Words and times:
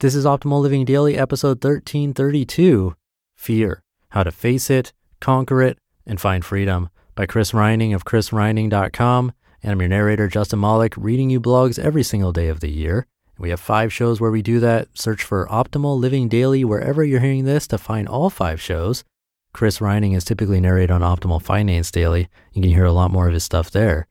This 0.00 0.14
is 0.14 0.24
Optimal 0.24 0.62
Living 0.62 0.86
Daily, 0.86 1.18
episode 1.18 1.62
1332 1.62 2.96
Fear 3.36 3.82
How 4.08 4.22
to 4.22 4.30
Face 4.30 4.70
It, 4.70 4.94
Conquer 5.20 5.60
It, 5.60 5.76
and 6.06 6.18
Find 6.18 6.42
Freedom 6.42 6.88
by 7.14 7.26
Chris 7.26 7.52
Reining 7.52 7.92
of 7.92 8.06
chrisreining.com. 8.06 9.32
And 9.62 9.72
I'm 9.72 9.78
your 9.78 9.90
narrator, 9.90 10.26
Justin 10.26 10.58
Malik, 10.58 10.94
reading 10.96 11.28
you 11.28 11.38
blogs 11.38 11.78
every 11.78 12.02
single 12.02 12.32
day 12.32 12.48
of 12.48 12.60
the 12.60 12.70
year. 12.70 13.06
We 13.38 13.50
have 13.50 13.60
five 13.60 13.92
shows 13.92 14.22
where 14.22 14.30
we 14.30 14.40
do 14.40 14.58
that. 14.60 14.88
Search 14.94 15.22
for 15.22 15.46
Optimal 15.48 15.98
Living 15.98 16.30
Daily 16.30 16.64
wherever 16.64 17.04
you're 17.04 17.20
hearing 17.20 17.44
this 17.44 17.66
to 17.66 17.76
find 17.76 18.08
all 18.08 18.30
five 18.30 18.58
shows. 18.58 19.04
Chris 19.52 19.82
Reining 19.82 20.14
is 20.14 20.24
typically 20.24 20.62
narrated 20.62 20.92
on 20.92 21.02
Optimal 21.02 21.42
Finance 21.42 21.90
Daily. 21.90 22.30
You 22.54 22.62
can 22.62 22.70
hear 22.70 22.86
a 22.86 22.92
lot 22.92 23.10
more 23.10 23.28
of 23.28 23.34
his 23.34 23.44
stuff 23.44 23.70
there. 23.70 24.08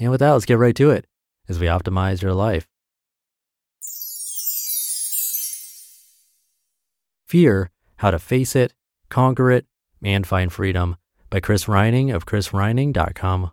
And 0.00 0.10
with 0.10 0.18
that, 0.18 0.32
let's 0.32 0.44
get 0.44 0.58
right 0.58 0.74
to 0.74 0.90
it 0.90 1.06
as 1.48 1.60
we 1.60 1.68
optimize 1.68 2.20
your 2.20 2.34
life. 2.34 2.66
Fear 7.30 7.70
How 7.98 8.10
to 8.10 8.18
Face 8.18 8.56
It, 8.56 8.74
Conquer 9.08 9.52
It, 9.52 9.66
and 10.02 10.26
Find 10.26 10.52
Freedom 10.52 10.96
by 11.30 11.38
Chris 11.38 11.68
Reining 11.68 12.10
of 12.10 12.26
chrisreining.com. 12.26 13.52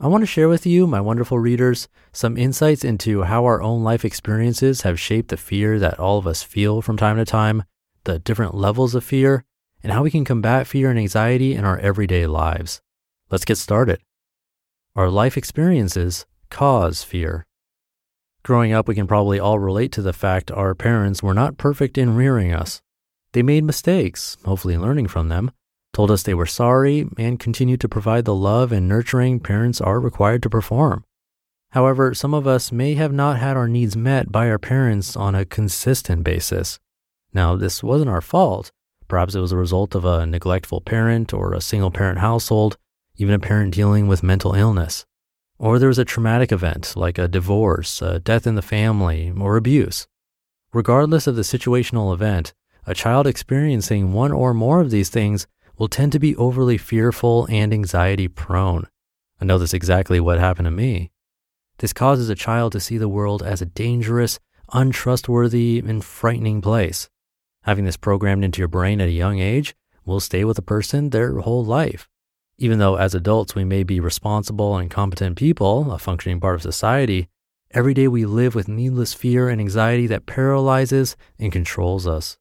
I 0.00 0.06
want 0.08 0.22
to 0.22 0.26
share 0.26 0.48
with 0.48 0.66
you, 0.66 0.88
my 0.88 1.00
wonderful 1.00 1.38
readers, 1.38 1.86
some 2.10 2.36
insights 2.36 2.82
into 2.82 3.22
how 3.22 3.44
our 3.44 3.62
own 3.62 3.84
life 3.84 4.04
experiences 4.04 4.80
have 4.80 4.98
shaped 4.98 5.28
the 5.28 5.36
fear 5.36 5.78
that 5.78 6.00
all 6.00 6.18
of 6.18 6.26
us 6.26 6.42
feel 6.42 6.82
from 6.82 6.96
time 6.96 7.16
to 7.16 7.24
time, 7.24 7.62
the 8.02 8.18
different 8.18 8.56
levels 8.56 8.96
of 8.96 9.04
fear, 9.04 9.44
and 9.84 9.92
how 9.92 10.02
we 10.02 10.10
can 10.10 10.24
combat 10.24 10.66
fear 10.66 10.90
and 10.90 10.98
anxiety 10.98 11.54
in 11.54 11.64
our 11.64 11.78
everyday 11.78 12.26
lives. 12.26 12.82
Let's 13.30 13.44
get 13.44 13.56
started. 13.56 14.00
Our 14.96 15.10
life 15.10 15.36
experiences 15.36 16.26
cause 16.50 17.04
fear. 17.04 17.45
Growing 18.46 18.72
up, 18.72 18.86
we 18.86 18.94
can 18.94 19.08
probably 19.08 19.40
all 19.40 19.58
relate 19.58 19.90
to 19.90 20.02
the 20.02 20.12
fact 20.12 20.52
our 20.52 20.72
parents 20.72 21.20
were 21.20 21.34
not 21.34 21.58
perfect 21.58 21.98
in 21.98 22.14
rearing 22.14 22.52
us. 22.52 22.80
They 23.32 23.42
made 23.42 23.64
mistakes, 23.64 24.36
hopefully 24.44 24.78
learning 24.78 25.08
from 25.08 25.28
them, 25.28 25.50
told 25.92 26.12
us 26.12 26.22
they 26.22 26.32
were 26.32 26.46
sorry, 26.46 27.08
and 27.18 27.40
continued 27.40 27.80
to 27.80 27.88
provide 27.88 28.24
the 28.24 28.36
love 28.36 28.70
and 28.70 28.88
nurturing 28.88 29.40
parents 29.40 29.80
are 29.80 29.98
required 29.98 30.44
to 30.44 30.48
perform. 30.48 31.04
However, 31.70 32.14
some 32.14 32.34
of 32.34 32.46
us 32.46 32.70
may 32.70 32.94
have 32.94 33.12
not 33.12 33.36
had 33.36 33.56
our 33.56 33.66
needs 33.66 33.96
met 33.96 34.30
by 34.30 34.48
our 34.48 34.60
parents 34.60 35.16
on 35.16 35.34
a 35.34 35.44
consistent 35.44 36.22
basis. 36.22 36.78
Now, 37.34 37.56
this 37.56 37.82
wasn't 37.82 38.10
our 38.10 38.20
fault. 38.20 38.70
Perhaps 39.08 39.34
it 39.34 39.40
was 39.40 39.50
a 39.50 39.56
result 39.56 39.96
of 39.96 40.04
a 40.04 40.24
neglectful 40.24 40.82
parent 40.82 41.34
or 41.34 41.52
a 41.52 41.60
single 41.60 41.90
parent 41.90 42.20
household, 42.20 42.76
even 43.16 43.34
a 43.34 43.40
parent 43.40 43.74
dealing 43.74 44.06
with 44.06 44.22
mental 44.22 44.54
illness. 44.54 45.04
Or 45.58 45.78
there 45.78 45.88
was 45.88 45.98
a 45.98 46.04
traumatic 46.04 46.52
event 46.52 46.94
like 46.96 47.18
a 47.18 47.28
divorce, 47.28 48.02
a 48.02 48.18
death 48.18 48.46
in 48.46 48.56
the 48.56 48.62
family, 48.62 49.32
or 49.38 49.56
abuse. 49.56 50.06
Regardless 50.72 51.26
of 51.26 51.36
the 51.36 51.42
situational 51.42 52.12
event, 52.12 52.52
a 52.86 52.94
child 52.94 53.26
experiencing 53.26 54.12
one 54.12 54.32
or 54.32 54.52
more 54.52 54.80
of 54.80 54.90
these 54.90 55.08
things 55.08 55.46
will 55.78 55.88
tend 55.88 56.12
to 56.12 56.18
be 56.18 56.36
overly 56.36 56.78
fearful 56.78 57.46
and 57.50 57.72
anxiety 57.72 58.28
prone. 58.28 58.86
I 59.40 59.44
know 59.44 59.58
that's 59.58 59.74
exactly 59.74 60.20
what 60.20 60.38
happened 60.38 60.66
to 60.66 60.70
me. 60.70 61.10
This 61.78 61.92
causes 61.92 62.28
a 62.28 62.34
child 62.34 62.72
to 62.72 62.80
see 62.80 62.98
the 62.98 63.08
world 63.08 63.42
as 63.42 63.60
a 63.60 63.66
dangerous, 63.66 64.38
untrustworthy, 64.72 65.82
and 65.86 66.04
frightening 66.04 66.60
place. 66.60 67.10
Having 67.62 67.84
this 67.84 67.96
programmed 67.96 68.44
into 68.44 68.60
your 68.60 68.68
brain 68.68 69.00
at 69.00 69.08
a 69.08 69.12
young 69.12 69.38
age 69.38 69.74
will 70.04 70.20
stay 70.20 70.44
with 70.44 70.58
a 70.58 70.62
person 70.62 71.10
their 71.10 71.38
whole 71.40 71.64
life. 71.64 72.08
Even 72.58 72.78
though 72.78 72.96
as 72.96 73.14
adults 73.14 73.54
we 73.54 73.64
may 73.64 73.82
be 73.82 74.00
responsible 74.00 74.78
and 74.78 74.90
competent 74.90 75.36
people, 75.36 75.92
a 75.92 75.98
functioning 75.98 76.40
part 76.40 76.54
of 76.54 76.62
society, 76.62 77.28
every 77.72 77.92
day 77.92 78.08
we 78.08 78.24
live 78.24 78.54
with 78.54 78.66
needless 78.66 79.12
fear 79.12 79.50
and 79.50 79.60
anxiety 79.60 80.06
that 80.06 80.24
paralyzes 80.24 81.16
and 81.38 81.52
controls 81.52 82.06
us. 82.06 82.38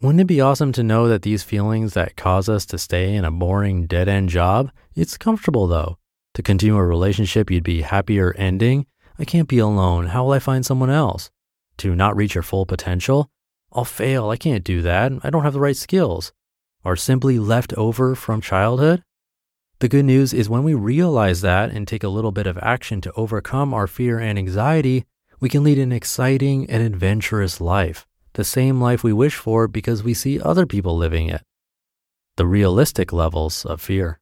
Wouldn't 0.00 0.20
it 0.20 0.26
be 0.26 0.40
awesome 0.40 0.70
to 0.72 0.84
know 0.84 1.08
that 1.08 1.22
these 1.22 1.42
feelings 1.42 1.94
that 1.94 2.16
cause 2.16 2.48
us 2.48 2.64
to 2.66 2.78
stay 2.78 3.14
in 3.14 3.24
a 3.24 3.32
boring 3.32 3.86
dead 3.86 4.08
end 4.08 4.28
job, 4.28 4.70
it's 4.94 5.18
comfortable 5.18 5.66
though. 5.66 5.98
To 6.34 6.42
continue 6.42 6.76
a 6.76 6.86
relationship 6.86 7.50
you'd 7.50 7.64
be 7.64 7.82
happier 7.82 8.32
ending, 8.38 8.86
I 9.18 9.24
can't 9.24 9.48
be 9.48 9.58
alone. 9.58 10.06
How 10.06 10.24
will 10.24 10.32
I 10.32 10.38
find 10.38 10.64
someone 10.64 10.90
else? 10.90 11.28
To 11.78 11.96
not 11.96 12.14
reach 12.14 12.36
your 12.36 12.42
full 12.42 12.66
potential, 12.66 13.28
I'll 13.72 13.84
fail. 13.84 14.30
I 14.30 14.36
can't 14.36 14.62
do 14.62 14.80
that. 14.82 15.12
I 15.24 15.30
don't 15.30 15.42
have 15.42 15.54
the 15.54 15.60
right 15.60 15.76
skills. 15.76 16.32
Or 16.84 16.94
simply 16.94 17.40
left 17.40 17.74
over 17.74 18.14
from 18.14 18.40
childhood? 18.40 19.02
The 19.80 19.88
good 19.88 20.04
news 20.04 20.34
is 20.34 20.50
when 20.50 20.62
we 20.62 20.74
realize 20.74 21.40
that 21.40 21.70
and 21.70 21.88
take 21.88 22.04
a 22.04 22.08
little 22.08 22.32
bit 22.32 22.46
of 22.46 22.58
action 22.58 23.00
to 23.00 23.12
overcome 23.12 23.72
our 23.72 23.86
fear 23.86 24.18
and 24.18 24.38
anxiety, 24.38 25.06
we 25.40 25.48
can 25.48 25.64
lead 25.64 25.78
an 25.78 25.90
exciting 25.90 26.68
and 26.68 26.82
adventurous 26.82 27.62
life, 27.62 28.06
the 28.34 28.44
same 28.44 28.78
life 28.78 29.02
we 29.02 29.14
wish 29.14 29.36
for 29.36 29.66
because 29.68 30.02
we 30.02 30.12
see 30.12 30.38
other 30.38 30.66
people 30.66 30.98
living 30.98 31.28
it. 31.28 31.40
The 32.36 32.46
realistic 32.46 33.10
levels 33.10 33.64
of 33.64 33.80
fear. 33.80 34.20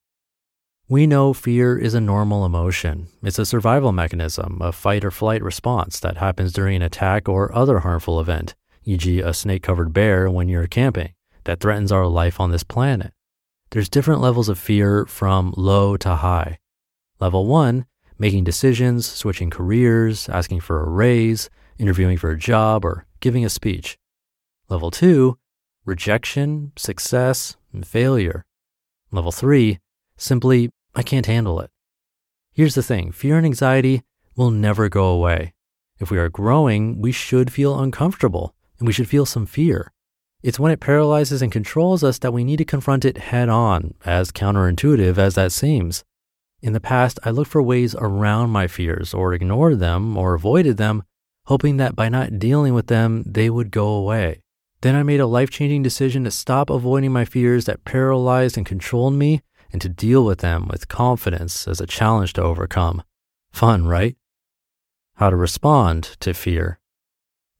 We 0.88 1.08
know 1.08 1.32
fear 1.32 1.76
is 1.76 1.92
a 1.92 2.00
normal 2.00 2.46
emotion. 2.46 3.08
It's 3.24 3.40
a 3.40 3.44
survival 3.44 3.90
mechanism, 3.90 4.58
a 4.62 4.70
fight 4.70 5.04
or 5.04 5.10
flight 5.10 5.42
response 5.42 5.98
that 5.98 6.18
happens 6.18 6.52
during 6.52 6.76
an 6.76 6.82
attack 6.82 7.28
or 7.28 7.52
other 7.52 7.80
harmful 7.80 8.20
event, 8.20 8.54
e.g., 8.84 9.18
a 9.18 9.34
snake 9.34 9.64
covered 9.64 9.92
bear 9.92 10.30
when 10.30 10.48
you're 10.48 10.68
camping, 10.68 11.14
that 11.46 11.58
threatens 11.58 11.90
our 11.90 12.06
life 12.06 12.38
on 12.38 12.52
this 12.52 12.62
planet 12.62 13.12
there's 13.70 13.88
different 13.88 14.20
levels 14.20 14.48
of 14.48 14.58
fear 14.58 15.04
from 15.06 15.52
low 15.56 15.96
to 15.98 16.16
high. 16.16 16.58
Level 17.20 17.46
one, 17.46 17.86
making 18.18 18.44
decisions, 18.44 19.06
switching 19.06 19.50
careers, 19.50 20.28
asking 20.28 20.60
for 20.60 20.80
a 20.80 20.88
raise, 20.88 21.50
interviewing 21.78 22.16
for 22.16 22.30
a 22.30 22.38
job, 22.38 22.84
or 22.84 23.06
giving 23.20 23.44
a 23.44 23.50
speech. 23.50 23.98
Level 24.68 24.90
two, 24.90 25.38
rejection, 25.84 26.72
success, 26.76 27.56
and 27.72 27.86
failure. 27.86 28.44
Level 29.10 29.32
three, 29.32 29.78
simply, 30.16 30.70
I 30.94 31.02
can't 31.02 31.26
handle 31.26 31.60
it. 31.60 31.70
Here's 32.52 32.74
the 32.74 32.82
thing 32.82 33.12
fear 33.12 33.36
and 33.36 33.46
anxiety 33.46 34.02
will 34.36 34.50
never 34.50 34.88
go 34.88 35.06
away. 35.06 35.54
If 35.98 36.10
we 36.10 36.18
are 36.18 36.28
growing, 36.28 37.00
we 37.00 37.12
should 37.12 37.52
feel 37.52 37.78
uncomfortable 37.78 38.54
and 38.78 38.86
we 38.86 38.92
should 38.92 39.08
feel 39.08 39.26
some 39.26 39.46
fear. 39.46 39.92
It's 40.42 40.60
when 40.60 40.70
it 40.70 40.80
paralyzes 40.80 41.42
and 41.42 41.50
controls 41.50 42.04
us 42.04 42.18
that 42.20 42.32
we 42.32 42.44
need 42.44 42.58
to 42.58 42.64
confront 42.64 43.04
it 43.04 43.18
head 43.18 43.48
on, 43.48 43.94
as 44.04 44.30
counterintuitive 44.30 45.18
as 45.18 45.34
that 45.34 45.50
seems. 45.50 46.04
In 46.62 46.72
the 46.72 46.80
past, 46.80 47.18
I 47.24 47.30
looked 47.30 47.50
for 47.50 47.62
ways 47.62 47.96
around 47.98 48.50
my 48.50 48.68
fears 48.68 49.12
or 49.12 49.32
ignored 49.32 49.80
them 49.80 50.16
or 50.16 50.34
avoided 50.34 50.76
them, 50.76 51.02
hoping 51.46 51.76
that 51.78 51.96
by 51.96 52.08
not 52.08 52.38
dealing 52.38 52.72
with 52.72 52.86
them, 52.86 53.24
they 53.26 53.50
would 53.50 53.72
go 53.72 53.88
away. 53.88 54.40
Then 54.80 54.94
I 54.94 55.02
made 55.02 55.18
a 55.18 55.26
life 55.26 55.50
changing 55.50 55.82
decision 55.82 56.22
to 56.22 56.30
stop 56.30 56.70
avoiding 56.70 57.12
my 57.12 57.24
fears 57.24 57.64
that 57.64 57.84
paralyzed 57.84 58.56
and 58.56 58.64
controlled 58.64 59.14
me 59.14 59.42
and 59.72 59.82
to 59.82 59.88
deal 59.88 60.24
with 60.24 60.38
them 60.38 60.68
with 60.68 60.88
confidence 60.88 61.66
as 61.66 61.80
a 61.80 61.86
challenge 61.86 62.32
to 62.34 62.42
overcome. 62.42 63.02
Fun, 63.50 63.86
right? 63.86 64.16
How 65.16 65.30
to 65.30 65.36
respond 65.36 66.16
to 66.20 66.32
fear. 66.32 66.78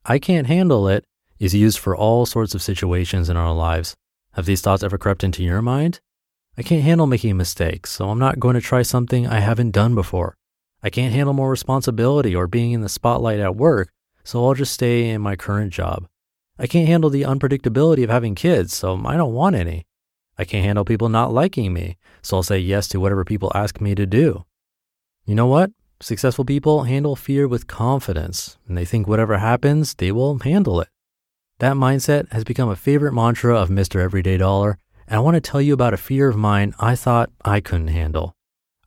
I 0.05 0.17
can't 0.17 0.47
handle 0.47 0.87
it 0.87 1.05
is 1.39 1.55
used 1.55 1.79
for 1.79 1.95
all 1.95 2.25
sorts 2.25 2.53
of 2.53 2.61
situations 2.61 3.29
in 3.29 3.37
our 3.37 3.53
lives. 3.53 3.95
Have 4.33 4.45
these 4.45 4.61
thoughts 4.61 4.83
ever 4.83 4.97
crept 4.97 5.23
into 5.23 5.43
your 5.43 5.61
mind? 5.61 5.99
I 6.57 6.61
can't 6.61 6.83
handle 6.83 7.07
making 7.07 7.37
mistakes, 7.37 7.91
so 7.91 8.09
I'm 8.09 8.19
not 8.19 8.39
going 8.39 8.55
to 8.55 8.61
try 8.61 8.81
something 8.81 9.25
I 9.25 9.39
haven't 9.39 9.71
done 9.71 9.95
before. 9.95 10.35
I 10.83 10.89
can't 10.89 11.13
handle 11.13 11.33
more 11.33 11.49
responsibility 11.49 12.35
or 12.35 12.47
being 12.47 12.73
in 12.73 12.81
the 12.81 12.89
spotlight 12.89 13.39
at 13.39 13.55
work, 13.55 13.91
so 14.23 14.45
I'll 14.45 14.53
just 14.53 14.73
stay 14.73 15.09
in 15.09 15.21
my 15.21 15.35
current 15.35 15.71
job. 15.73 16.07
I 16.57 16.67
can't 16.67 16.87
handle 16.87 17.09
the 17.09 17.23
unpredictability 17.23 18.03
of 18.03 18.09
having 18.09 18.35
kids, 18.35 18.73
so 18.75 19.01
I 19.05 19.15
don't 19.15 19.33
want 19.33 19.55
any. 19.55 19.85
I 20.37 20.45
can't 20.45 20.65
handle 20.65 20.85
people 20.85 21.09
not 21.09 21.33
liking 21.33 21.73
me, 21.73 21.97
so 22.21 22.37
I'll 22.37 22.43
say 22.43 22.59
yes 22.59 22.87
to 22.89 22.99
whatever 22.99 23.23
people 23.23 23.51
ask 23.55 23.79
me 23.79 23.95
to 23.95 24.05
do. 24.05 24.45
You 25.25 25.35
know 25.35 25.47
what? 25.47 25.71
Successful 26.01 26.45
people 26.45 26.83
handle 26.83 27.15
fear 27.15 27.47
with 27.47 27.67
confidence, 27.67 28.57
and 28.67 28.77
they 28.77 28.85
think 28.85 29.07
whatever 29.07 29.37
happens, 29.37 29.95
they 29.95 30.11
will 30.11 30.37
handle 30.39 30.81
it. 30.81 30.89
That 31.59 31.73
mindset 31.73 32.31
has 32.31 32.45
become 32.45 32.69
a 32.69 32.75
favorite 32.77 33.11
mantra 33.11 33.53
of 33.53 33.67
Mr. 33.67 33.99
Everyday 33.99 34.37
Dollar, 34.37 34.77
and 35.09 35.17
I 35.17 35.19
want 35.19 35.35
to 35.35 35.41
tell 35.41 35.61
you 35.61 35.73
about 35.73 35.93
a 35.93 35.97
fear 35.97 36.29
of 36.29 36.37
mine 36.37 36.73
I 36.79 36.95
thought 36.95 37.31
I 37.43 37.59
couldn't 37.59 37.89
handle. 37.89 38.33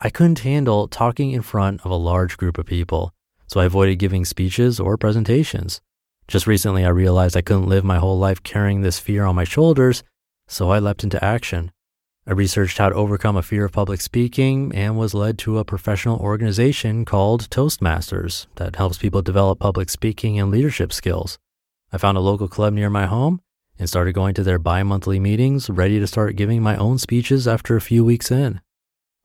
I 0.01 0.09
couldn't 0.09 0.39
handle 0.39 0.89
talking 0.89 1.33
in 1.33 1.43
front 1.43 1.83
of 1.85 1.91
a 1.91 1.97
large 1.97 2.39
group 2.39 2.57
of 2.57 2.65
people, 2.65 3.13
so 3.47 3.61
I 3.61 3.67
avoided 3.67 3.97
giving 3.97 4.25
speeches 4.25 4.81
or 4.81 4.97
presentations. 4.97 5.83
Just 6.27 6.47
recently, 6.47 6.83
I 6.83 6.89
realized 6.89 7.37
I 7.37 7.43
couldn't 7.43 7.69
live 7.69 7.85
my 7.85 7.99
whole 7.99 8.19
life 8.19 8.43
carrying 8.43 8.81
this 8.81 8.99
fear 8.99 9.27
on 9.27 9.37
my 9.37 9.45
shoulders, 9.45 10.03
so 10.49 10.71
I 10.71 10.79
leapt 10.79 11.05
into 11.05 11.23
action. 11.23 11.73
I 12.27 12.33
researched 12.33 12.79
how 12.79 12.89
to 12.89 12.95
overcome 12.95 13.37
a 13.37 13.43
fear 13.43 13.67
of 13.67 13.73
public 13.73 14.01
speaking 14.01 14.75
and 14.75 14.97
was 14.97 15.13
led 15.13 15.37
to 15.41 15.59
a 15.59 15.65
professional 15.67 16.21
organization 16.21 17.05
called 17.05 17.51
Toastmasters 17.51 18.47
that 18.55 18.77
helps 18.77 18.97
people 18.97 19.21
develop 19.21 19.59
public 19.59 19.91
speaking 19.91 20.39
and 20.39 20.51
leadership 20.51 20.91
skills. 20.91 21.39
I 21.93 21.99
found 21.99 22.17
a 22.17 22.21
local 22.21 22.49
club 22.49 22.73
near 22.73 22.89
my 22.89 23.07
home 23.07 23.41
and 23.79 23.89
started 23.89 24.15
going 24.15 24.35
to 24.35 24.43
their 24.43 24.59
bi 24.59 24.83
monthly 24.83 25.21
meetings, 25.21 25.69
ready 25.69 25.99
to 26.01 26.07
start 26.07 26.37
giving 26.37 26.63
my 26.63 26.77
own 26.77 26.99
speeches 26.99 27.47
after 27.47 27.77
a 27.77 27.81
few 27.81 28.05
weeks 28.05 28.31
in. 28.31 28.61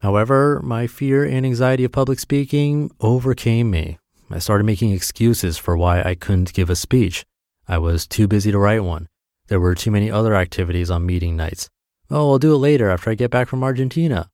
However, 0.01 0.61
my 0.63 0.85
fear 0.87 1.23
and 1.25 1.45
anxiety 1.45 1.83
of 1.85 1.91
public 1.91 2.19
speaking 2.19 2.91
overcame 2.99 3.71
me 3.71 3.97
I 4.29 4.39
started 4.39 4.65
making 4.65 4.91
excuses 4.91 5.57
for 5.57 5.77
why 5.77 6.01
I 6.01 6.13
couldn't 6.13 6.51
give 6.51 6.69
a 6.69 6.75
speech. 6.75 7.25
I 7.65 7.77
was 7.77 8.05
too 8.05 8.27
busy 8.27 8.51
to 8.51 8.59
write 8.59 8.83
one. 8.83 9.07
There 9.47 9.59
were 9.59 9.73
too 9.73 9.89
many 9.89 10.11
other 10.11 10.35
activities 10.35 10.91
on 10.91 11.05
meeting 11.05 11.37
nights. 11.37 11.69
Oh, 12.11 12.31
I'll 12.31 12.39
do 12.39 12.53
it 12.53 12.57
later 12.57 12.89
after 12.89 13.09
I 13.09 13.15
get 13.15 13.31
back 13.31 13.47
from 13.47 13.63
Argentina. 13.63 14.29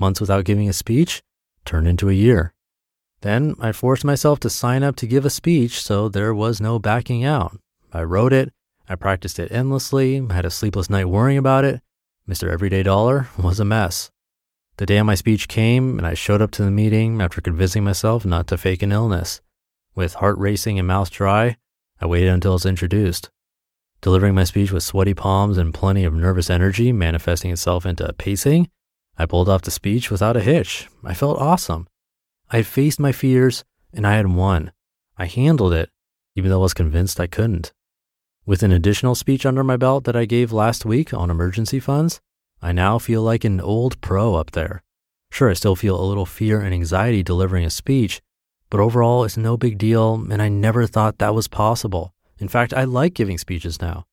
Months 0.00 0.20
without 0.20 0.44
giving 0.44 0.68
a 0.68 0.72
speech 0.72 1.22
turned 1.64 1.86
into 1.86 2.08
a 2.08 2.12
year. 2.14 2.52
Then 3.22 3.54
I 3.60 3.72
forced 3.72 4.04
myself 4.04 4.40
to 4.40 4.50
sign 4.50 4.82
up 4.82 4.96
to 4.96 5.06
give 5.06 5.24
a 5.24 5.30
speech, 5.30 5.82
so 5.82 6.08
there 6.08 6.34
was 6.34 6.60
no 6.60 6.78
backing 6.78 7.24
out. 7.24 7.58
I 7.92 8.02
wrote 8.02 8.32
it, 8.32 8.52
I 8.88 8.94
practiced 8.94 9.38
it 9.38 9.52
endlessly, 9.52 10.26
had 10.30 10.44
a 10.44 10.50
sleepless 10.50 10.88
night 10.88 11.04
worrying 11.04 11.38
about 11.38 11.64
it. 11.64 11.80
Mr. 12.28 12.50
Everyday 12.50 12.82
Dollar 12.82 13.28
was 13.38 13.60
a 13.60 13.64
mess. 13.64 14.10
The 14.78 14.86
day 14.86 15.02
my 15.02 15.14
speech 15.14 15.48
came, 15.48 15.98
and 15.98 16.06
I 16.06 16.14
showed 16.14 16.40
up 16.40 16.50
to 16.52 16.64
the 16.64 16.70
meeting 16.70 17.20
after 17.20 17.42
convincing 17.42 17.84
myself 17.84 18.24
not 18.24 18.46
to 18.46 18.56
fake 18.56 18.82
an 18.82 18.92
illness. 18.92 19.42
With 19.94 20.14
heart 20.14 20.38
racing 20.38 20.78
and 20.78 20.88
mouth 20.88 21.10
dry, 21.10 21.56
I 22.00 22.06
waited 22.06 22.30
until 22.30 22.52
I 22.52 22.54
was 22.54 22.64
introduced. 22.64 23.28
Delivering 24.00 24.34
my 24.34 24.44
speech 24.44 24.72
with 24.72 24.82
sweaty 24.82 25.12
palms 25.12 25.58
and 25.58 25.74
plenty 25.74 26.04
of 26.04 26.14
nervous 26.14 26.48
energy 26.48 26.92
manifesting 26.92 27.50
itself 27.50 27.84
into 27.84 28.10
pacing, 28.14 28.70
I 29.18 29.26
pulled 29.26 29.50
off 29.50 29.62
the 29.62 29.70
speech 29.70 30.10
without 30.10 30.36
a 30.38 30.40
hitch. 30.40 30.88
I 31.04 31.12
felt 31.12 31.38
awesome. 31.38 31.86
I 32.52 32.62
faced 32.62 32.98
my 32.98 33.12
fears 33.12 33.64
and 33.92 34.06
I 34.06 34.16
had 34.16 34.26
won. 34.26 34.72
I 35.16 35.26
handled 35.26 35.72
it, 35.72 35.90
even 36.34 36.50
though 36.50 36.58
I 36.58 36.62
was 36.62 36.74
convinced 36.74 37.20
I 37.20 37.28
couldn't. 37.28 37.72
With 38.44 38.64
an 38.64 38.72
additional 38.72 39.14
speech 39.14 39.46
under 39.46 39.62
my 39.62 39.76
belt 39.76 40.04
that 40.04 40.16
I 40.16 40.24
gave 40.24 40.50
last 40.50 40.84
week 40.84 41.14
on 41.14 41.30
emergency 41.30 41.78
funds, 41.78 42.20
I 42.60 42.72
now 42.72 42.98
feel 42.98 43.22
like 43.22 43.44
an 43.44 43.60
old 43.60 44.00
pro 44.00 44.34
up 44.34 44.50
there. 44.50 44.82
Sure, 45.30 45.48
I 45.48 45.54
still 45.54 45.76
feel 45.76 46.00
a 46.00 46.04
little 46.04 46.26
fear 46.26 46.60
and 46.60 46.74
anxiety 46.74 47.22
delivering 47.22 47.64
a 47.64 47.70
speech, 47.70 48.20
but 48.68 48.80
overall, 48.80 49.24
it's 49.24 49.36
no 49.36 49.56
big 49.56 49.78
deal, 49.78 50.14
and 50.14 50.42
I 50.42 50.48
never 50.48 50.86
thought 50.86 51.18
that 51.18 51.34
was 51.34 51.46
possible. 51.46 52.14
In 52.38 52.48
fact, 52.48 52.74
I 52.74 52.84
like 52.84 53.14
giving 53.14 53.38
speeches 53.38 53.80
now. 53.80 54.06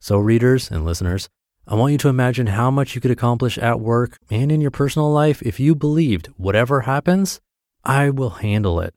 So, 0.00 0.18
readers 0.18 0.70
and 0.70 0.84
listeners, 0.84 1.28
I 1.68 1.74
want 1.74 1.92
you 1.92 1.98
to 1.98 2.08
imagine 2.08 2.48
how 2.48 2.70
much 2.70 2.94
you 2.94 3.00
could 3.00 3.10
accomplish 3.10 3.58
at 3.58 3.80
work 3.80 4.18
and 4.30 4.50
in 4.50 4.60
your 4.60 4.70
personal 4.70 5.12
life 5.12 5.42
if 5.42 5.60
you 5.60 5.74
believed 5.74 6.28
whatever 6.36 6.82
happens, 6.82 7.40
I 7.86 8.10
will 8.10 8.30
handle 8.30 8.80
it. 8.80 8.94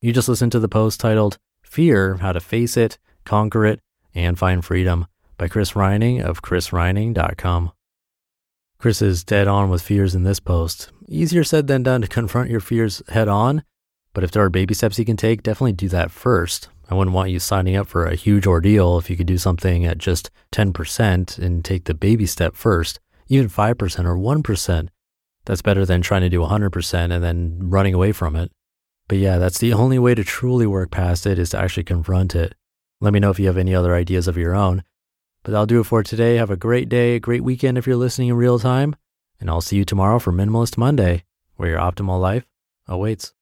You 0.00 0.12
just 0.12 0.28
listened 0.28 0.52
to 0.52 0.60
the 0.60 0.68
post 0.68 1.00
titled 1.00 1.38
Fear 1.62 2.18
How 2.18 2.30
to 2.30 2.38
Face 2.38 2.76
It, 2.76 2.96
Conquer 3.24 3.66
It, 3.66 3.80
and 4.14 4.38
Find 4.38 4.64
Freedom 4.64 5.08
by 5.36 5.48
Chris 5.48 5.74
Reining 5.74 6.22
of 6.22 6.42
chrisreining.com. 6.42 7.72
Chris 8.78 9.02
is 9.02 9.24
dead 9.24 9.48
on 9.48 9.68
with 9.68 9.82
fears 9.82 10.14
in 10.14 10.22
this 10.22 10.38
post. 10.38 10.92
Easier 11.08 11.42
said 11.42 11.66
than 11.66 11.82
done 11.82 12.02
to 12.02 12.08
confront 12.08 12.48
your 12.48 12.60
fears 12.60 13.02
head 13.08 13.26
on, 13.26 13.64
but 14.14 14.22
if 14.22 14.30
there 14.30 14.44
are 14.44 14.50
baby 14.50 14.74
steps 14.74 14.96
you 14.96 15.04
can 15.04 15.16
take, 15.16 15.42
definitely 15.42 15.72
do 15.72 15.88
that 15.88 16.12
first. 16.12 16.68
I 16.88 16.94
wouldn't 16.94 17.16
want 17.16 17.30
you 17.30 17.40
signing 17.40 17.74
up 17.74 17.88
for 17.88 18.06
a 18.06 18.14
huge 18.14 18.46
ordeal 18.46 18.96
if 18.96 19.10
you 19.10 19.16
could 19.16 19.26
do 19.26 19.38
something 19.38 19.84
at 19.84 19.98
just 19.98 20.30
10% 20.52 21.38
and 21.38 21.64
take 21.64 21.84
the 21.84 21.94
baby 21.94 22.26
step 22.26 22.54
first, 22.54 23.00
even 23.28 23.48
5% 23.48 24.04
or 24.04 24.16
1%. 24.16 24.88
That's 25.44 25.62
better 25.62 25.86
than 25.86 26.02
trying 26.02 26.22
to 26.22 26.28
do 26.28 26.40
100% 26.40 26.94
and 26.94 27.22
then 27.22 27.58
running 27.60 27.94
away 27.94 28.12
from 28.12 28.36
it. 28.36 28.50
But 29.08 29.18
yeah, 29.18 29.38
that's 29.38 29.58
the 29.58 29.72
only 29.72 29.98
way 29.98 30.14
to 30.14 30.24
truly 30.24 30.66
work 30.66 30.90
past 30.90 31.26
it 31.26 31.38
is 31.38 31.50
to 31.50 31.58
actually 31.58 31.84
confront 31.84 32.34
it. 32.34 32.54
Let 33.00 33.12
me 33.12 33.20
know 33.20 33.30
if 33.30 33.38
you 33.38 33.46
have 33.46 33.56
any 33.56 33.74
other 33.74 33.94
ideas 33.94 34.26
of 34.26 34.36
your 34.36 34.54
own. 34.54 34.82
But 35.44 35.52
that'll 35.52 35.66
do 35.66 35.80
it 35.80 35.84
for 35.84 36.02
today. 36.02 36.36
Have 36.36 36.50
a 36.50 36.56
great 36.56 36.88
day, 36.88 37.14
a 37.14 37.20
great 37.20 37.44
weekend 37.44 37.78
if 37.78 37.86
you're 37.86 37.94
listening 37.94 38.28
in 38.28 38.34
real 38.34 38.58
time. 38.58 38.96
And 39.38 39.48
I'll 39.48 39.60
see 39.60 39.76
you 39.76 39.84
tomorrow 39.84 40.18
for 40.18 40.32
Minimalist 40.32 40.76
Monday, 40.76 41.24
where 41.54 41.68
your 41.68 41.78
optimal 41.78 42.20
life 42.20 42.46
awaits. 42.88 43.35